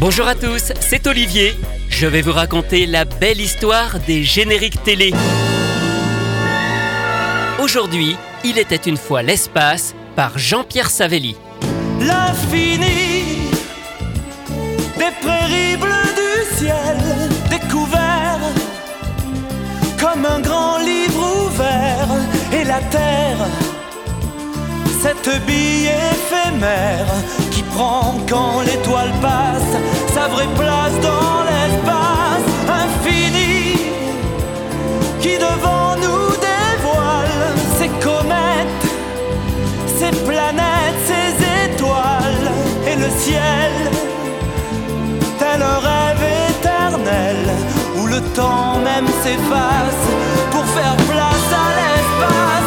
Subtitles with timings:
[0.00, 1.54] Bonjour à tous, c'est Olivier.
[1.90, 5.12] Je vais vous raconter la belle histoire des génériques télé.
[7.62, 11.36] Aujourd'hui, il était une fois l'espace par Jean-Pierre Savelli.
[12.00, 13.50] L'infini
[14.96, 16.96] des prairies bleues du ciel
[17.50, 18.40] découvert
[20.00, 22.08] comme un grand livre ouvert
[22.54, 23.46] et la terre
[25.02, 27.06] cette bille éphémère
[27.50, 29.72] qui prend quand l'étoile passe
[30.14, 32.48] sa vraie place dans l'espace
[32.84, 33.78] infini
[35.20, 37.40] qui devant nous dévoile
[37.78, 38.86] ses comètes,
[39.98, 41.30] ses planètes, ses
[41.64, 42.50] étoiles
[42.86, 43.72] et le ciel.
[45.38, 47.38] Tel un rêve éternel
[47.98, 50.04] où le temps même s'efface
[50.50, 52.59] pour faire place à l'espace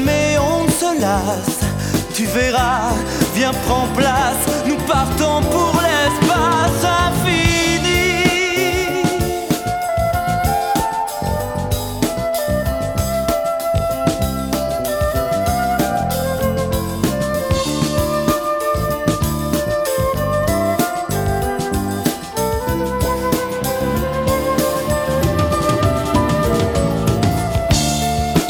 [0.00, 1.60] jamais on ne se lasse.
[2.14, 2.92] Tu verras,
[3.34, 7.49] viens prends place, nous partons pour l'espace infini.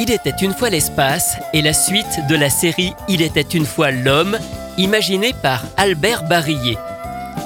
[0.02, 3.90] Il était une fois l'espace et la suite de la série Il était une fois
[3.90, 4.38] l'homme,
[4.78, 6.78] imaginée par Albert Barillet.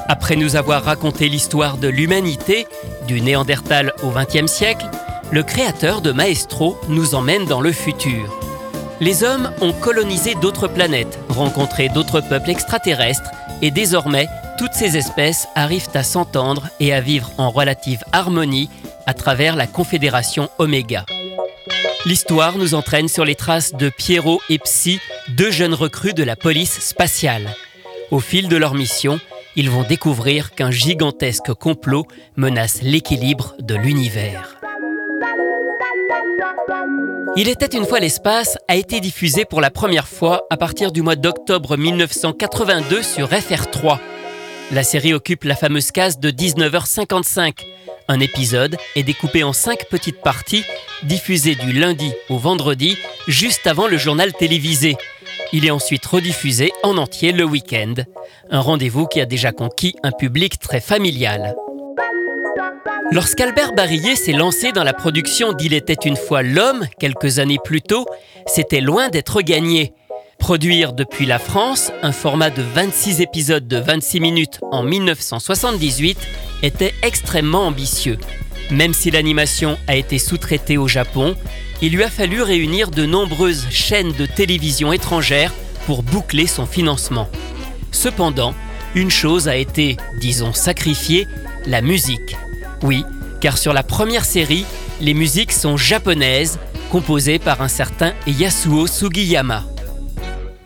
[0.07, 2.69] Après nous avoir raconté l'histoire de l'humanité,
[3.09, 4.87] du Néandertal au XXe siècle,
[5.33, 8.33] le créateur de Maestro nous emmène dans le futur.
[9.01, 13.33] Les hommes ont colonisé d'autres planètes, rencontré d'autres peuples extraterrestres,
[13.63, 14.29] et désormais,
[14.59, 18.71] toutes ces espèces arrivent à s'entendre et à vivre en relative harmonie
[19.07, 21.05] à travers la Confédération Oméga.
[22.07, 25.01] L'histoire nous entraîne sur les traces de Pierrot et Psy,
[25.31, 27.55] deux jeunes recrues de la police spatiale.
[28.11, 29.19] Au fil de leur mission,
[29.57, 32.07] ils vont découvrir qu'un gigantesque complot
[32.37, 34.57] menace l'équilibre de l'univers.
[37.37, 41.01] Il était une fois l'espace a été diffusé pour la première fois à partir du
[41.01, 43.99] mois d'octobre 1982 sur FR3.
[44.73, 47.55] La série occupe la fameuse case de 19h55.
[48.07, 50.65] Un épisode est découpé en cinq petites parties,
[51.05, 52.99] diffusées du lundi au vendredi,
[53.29, 54.97] juste avant le journal télévisé.
[55.55, 57.95] Il est ensuite rediffusé en entier le week-end.
[58.51, 61.55] Un rendez-vous qui a déjà conquis un public très familial.
[63.11, 67.81] Lorsqu'Albert Barillet s'est lancé dans la production d'Il était une fois l'homme, quelques années plus
[67.81, 68.07] tôt,
[68.47, 69.95] c'était loin d'être gagné.
[70.45, 76.19] Produire depuis la France un format de 26 épisodes de 26 minutes en 1978
[76.63, 78.19] était extrêmement ambitieux.
[78.71, 81.35] Même si l'animation a été sous-traitée au Japon,
[81.81, 85.55] il lui a fallu réunir de nombreuses chaînes de télévision étrangères
[85.87, 87.31] pour boucler son financement.
[87.91, 88.53] Cependant,
[88.95, 91.27] une chose a été, disons, sacrifiée,
[91.65, 92.37] la musique.
[92.83, 93.03] Oui,
[93.41, 94.67] car sur la première série,
[95.01, 96.59] les musiques sont japonaises,
[96.91, 99.65] composées par un certain Yasuo Sugiyama.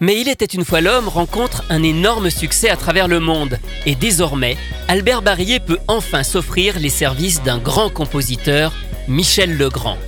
[0.00, 3.96] Mais Il était une fois l'homme rencontre un énorme succès à travers le monde et
[3.96, 8.72] désormais, Albert Barillet peut enfin s'offrir les services d'un grand compositeur,
[9.08, 9.98] Michel Legrand.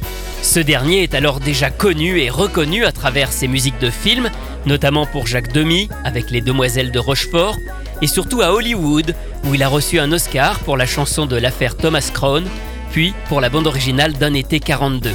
[0.43, 4.31] Ce dernier est alors déjà connu et reconnu à travers ses musiques de films,
[4.65, 7.57] notamment pour Jacques Demy avec Les Demoiselles de Rochefort
[8.01, 9.15] et surtout à Hollywood
[9.45, 12.45] où il a reçu un Oscar pour la chanson de l'affaire Thomas Crown,
[12.93, 15.11] puis pour la bande originale d'un été 42.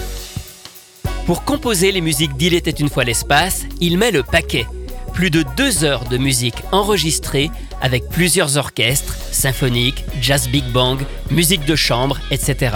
[1.26, 4.68] Pour composer les musiques d'Il était une fois l'espace, il met le paquet.
[5.12, 7.50] Plus de deux heures de musique enregistrée
[7.82, 11.00] avec plusieurs orchestres, symphoniques, jazz big bang,
[11.32, 12.76] musique de chambre, etc.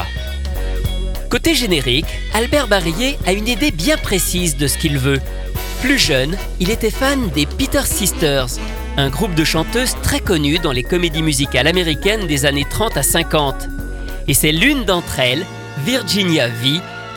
[1.29, 5.21] Côté générique, Albert Barillet a une idée bien précise de ce qu'il veut.
[5.81, 8.47] Plus jeune, il était fan des Peter Sisters,
[8.97, 13.03] un groupe de chanteuses très connu dans les comédies musicales américaines des années 30 à
[13.03, 13.67] 50.
[14.27, 15.45] Et c'est l'une d'entre elles,
[15.85, 16.81] Virginia V,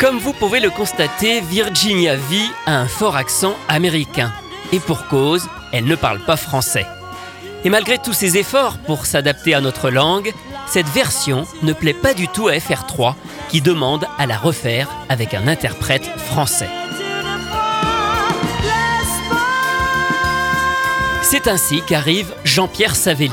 [0.00, 2.36] Comme vous pouvez le constater, Virginia V
[2.66, 4.32] a un fort accent américain.
[4.72, 6.86] Et pour cause, elle ne parle pas français.
[7.64, 10.32] Et malgré tous ses efforts pour s'adapter à notre langue,
[10.66, 13.14] cette version ne plaît pas du tout à FR3
[13.54, 16.68] qui demande à la refaire avec un interprète français.
[21.22, 23.30] C'est ainsi qu'arrive Jean-Pierre Savelli.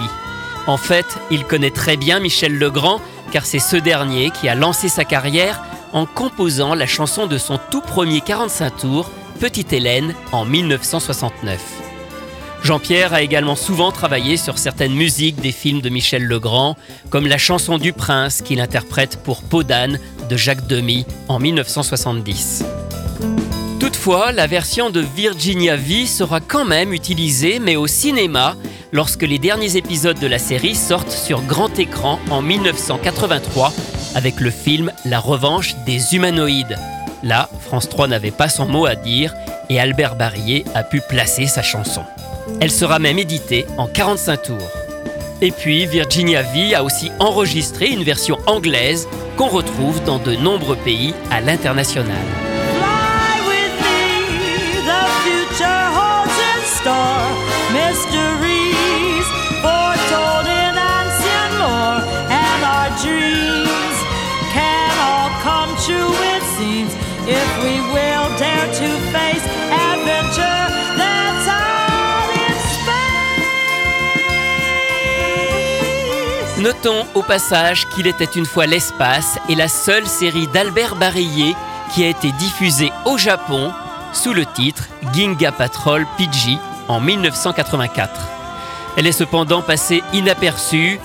[0.68, 3.02] En fait, il connaît très bien Michel Legrand
[3.32, 7.60] car c'est ce dernier qui a lancé sa carrière en composant la chanson de son
[7.72, 9.10] tout premier 45 tours,
[9.40, 11.81] Petite Hélène, en 1969.
[12.64, 16.78] Jean-Pierre a également souvent travaillé sur certaines musiques des films de Michel Legrand,
[17.10, 22.64] comme la chanson du prince qu'il interprète pour Peau de Jacques Demy en 1970.
[23.80, 28.56] Toutefois, la version de Virginia V sera quand même utilisée, mais au cinéma,
[28.92, 33.74] lorsque les derniers épisodes de la série sortent sur grand écran en 1983
[34.14, 36.78] avec le film La revanche des humanoïdes.
[37.24, 39.34] Là, France 3 n'avait pas son mot à dire
[39.70, 42.04] et Albert Barillet a pu placer sa chanson.
[42.60, 44.72] Elle sera même éditée en 45 tours.
[45.42, 49.08] Et puis, Virginia V a aussi enregistré une version anglaise
[49.38, 52.18] qu'on retrouve dans de nombreux pays à l'international.
[76.62, 81.56] Notons au passage qu'il était une fois l'espace et la seule série d'Albert Barillet
[81.92, 83.72] qui a été diffusée au Japon
[84.14, 88.12] sous le titre Ginga Patrol PG en 1984.
[88.96, 91.00] Elle est cependant passée inaperçue.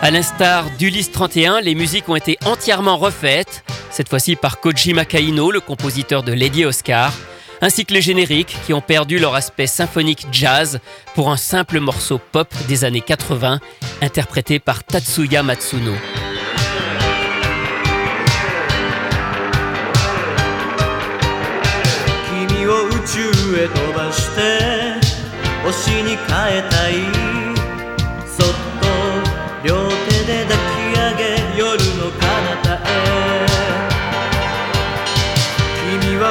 [0.00, 5.50] À l'instar d'Ulysse 31, les musiques ont été entièrement refaites, cette fois-ci par Koji Makaino,
[5.50, 7.12] le compositeur de Lady Oscar,
[7.60, 10.80] ainsi que les génériques qui ont perdu leur aspect symphonique jazz
[11.14, 13.60] pour un simple morceau pop des années 80
[14.02, 15.92] interprété par Tatsuya Matsuno.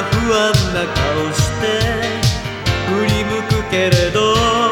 [0.04, 1.66] 不安な顔して
[2.88, 4.69] 振り向くけれど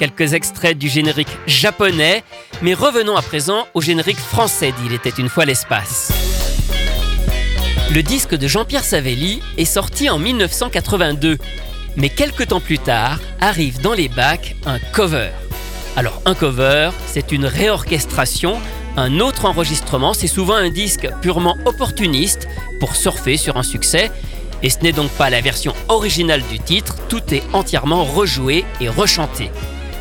[0.00, 2.24] quelques extraits du générique japonais,
[2.62, 6.10] mais revenons à présent au générique français d'Il était une fois l'espace.
[7.92, 11.36] Le disque de Jean-Pierre Savelli est sorti en 1982,
[11.96, 15.32] mais quelques temps plus tard arrive dans les bacs un cover.
[15.96, 18.58] Alors un cover, c'est une réorchestration,
[18.96, 22.48] un autre enregistrement, c'est souvent un disque purement opportuniste
[22.80, 24.10] pour surfer sur un succès,
[24.62, 28.88] et ce n'est donc pas la version originale du titre, tout est entièrement rejoué et
[28.88, 29.50] rechanté.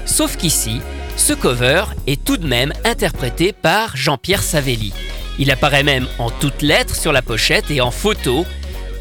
[0.09, 0.81] Sauf qu'ici,
[1.15, 4.91] ce cover est tout de même interprété par Jean-Pierre Savelli.
[5.37, 8.45] Il apparaît même en toutes lettres sur la pochette et en photo.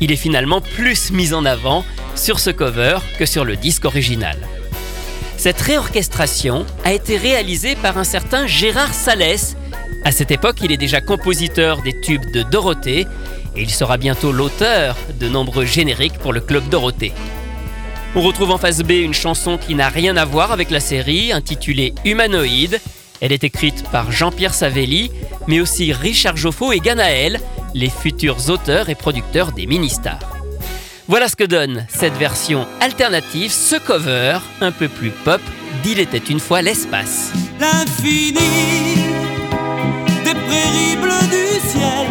[0.01, 1.83] Il est finalement plus mis en avant
[2.15, 4.37] sur ce cover que sur le disque original.
[5.39, 9.57] Cette réorchestration a été réalisée par un certain Gérard Salès.
[10.05, 13.07] À cette époque, il est déjà compositeur des tubes de Dorothée
[13.57, 17.15] et il sera bientôt l'auteur de nombreux génériques pour le Club Dorothée.
[18.15, 21.31] On retrouve en face B une chanson qui n'a rien à voir avec la série,
[21.33, 22.81] intitulée Humanoïde.
[23.21, 25.11] Elle est écrite par Jean-Pierre Savelli,
[25.47, 27.41] mais aussi Richard Joffo et Ganaël,
[27.75, 30.37] les futurs auteurs et producteurs des mini-stars.
[31.07, 35.41] Voilà ce que donne cette version alternative, ce cover un peu plus pop
[35.83, 37.33] d'Il était une fois l'espace.
[37.61, 38.35] L'infini
[40.25, 42.09] des du ciel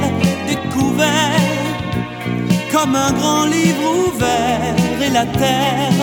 [2.77, 6.01] comme un grand livre ouvert et la terre,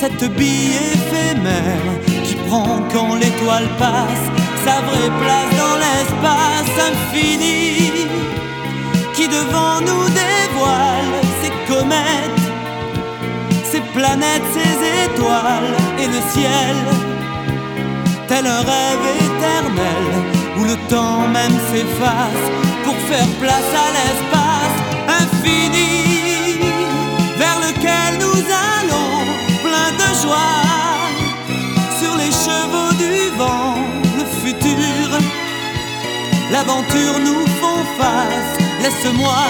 [0.00, 1.90] cette bille éphémère
[2.24, 4.26] qui prend quand l'étoile passe
[4.64, 8.06] sa vraie place dans l'espace infini
[9.14, 12.44] qui devant nous dévoile ses comètes,
[13.70, 16.76] ses planètes, ses étoiles et le ciel,
[18.28, 20.04] tel un rêve éternel
[20.58, 22.44] où le temps même s'efface
[22.84, 24.93] pour faire place à l'espace
[27.36, 28.40] vers lequel nous
[28.70, 29.24] allons
[29.62, 30.62] plein de joie
[32.00, 33.76] sur les chevaux du vent,
[34.18, 35.08] le futur,
[36.50, 38.58] l'aventure nous font face.
[38.82, 39.44] Laisse-moi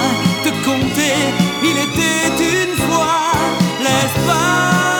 [0.44, 1.16] te compter,
[1.62, 3.32] il était une fois
[3.80, 4.93] l'espace.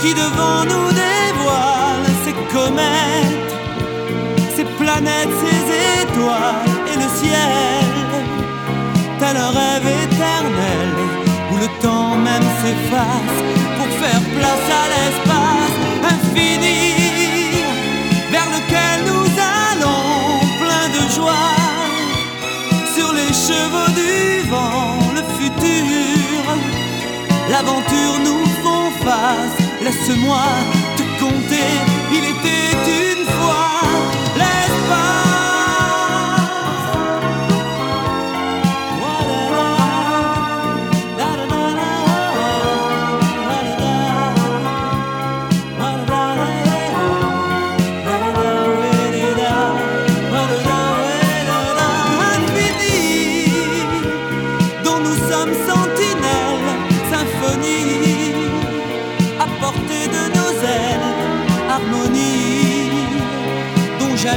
[0.00, 3.54] Qui devant nous dévoile ses comètes,
[4.56, 5.62] ses planètes, ses
[6.02, 7.92] étoiles et le ciel,
[9.20, 10.88] tel un rêve éternel
[11.52, 13.38] où le temps même s'efface
[13.76, 15.76] pour faire place à l'espace
[16.14, 16.82] infini
[18.30, 19.28] vers lequel nous
[19.68, 21.56] allons plein de joie
[22.94, 24.91] sur les chevaux du vent,
[27.64, 29.58] l'aventure nous font face.
[29.82, 30.42] Laisse-moi
[30.96, 31.70] te compter,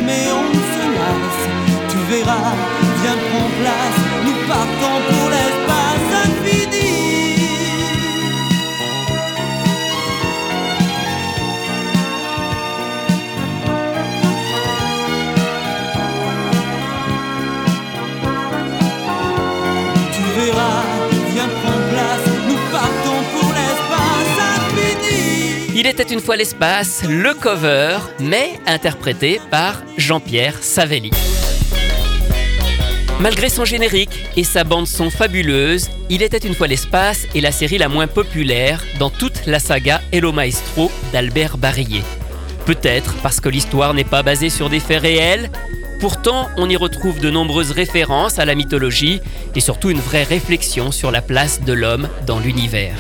[0.06, 1.90] jamais on se lasse.
[1.90, 2.75] Tu verras,
[25.78, 31.12] Il était une fois l'espace, le cover, mais interprété par Jean-Pierre Savelli.
[33.20, 37.52] Malgré son générique et sa bande son fabuleuse, Il était une fois l'espace est la
[37.52, 42.04] série la moins populaire dans toute la saga Hello Maestro d'Albert Barillet.
[42.66, 45.50] Peut-être parce que l'histoire n'est pas basée sur des faits réels,
[46.00, 49.20] pourtant on y retrouve de nombreuses références à la mythologie
[49.56, 52.96] et surtout une vraie réflexion sur la place de l'homme dans l'univers.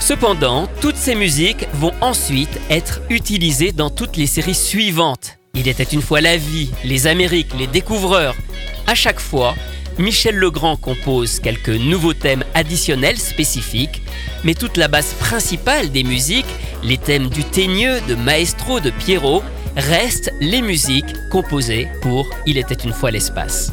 [0.00, 5.38] Cependant, toutes ces musiques vont ensuite être utilisées dans toutes les séries suivantes.
[5.54, 8.34] Il était une fois la vie, les Amériques, les découvreurs.
[8.86, 9.54] À chaque fois,
[9.98, 14.02] Michel Legrand compose quelques nouveaux thèmes additionnels spécifiques,
[14.42, 19.42] mais toute la base principale des musiques, les thèmes du Teigneux, de Maestro, de Pierrot,
[19.76, 23.72] restent les musiques composées pour Il était une fois l'espace.